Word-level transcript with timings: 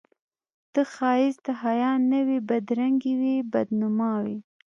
ته 0.73 0.81
ښایست 0.93 1.41
د 1.47 1.49
حیا 1.61 1.91
نه 2.11 2.19
وې 2.27 2.37
بدرنګي 2.49 3.13
وې 3.21 3.35
بد 3.51 3.67
نما 3.79 4.13
وې 4.23 4.37